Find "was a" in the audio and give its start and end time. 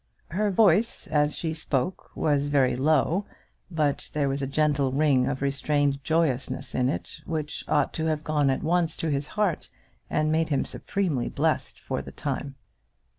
4.29-4.47